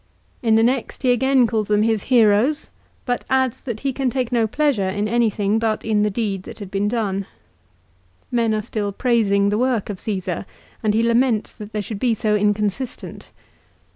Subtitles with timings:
[0.39, 2.71] 1 In the next he again calls them his heroes,
[3.05, 6.57] but adds that he can take no pleasure in anything but in the deed that
[6.57, 7.27] had been done.
[8.31, 10.45] Men are still praising the work of Cagsar
[10.81, 13.29] and he laments that they should be so inconsistent.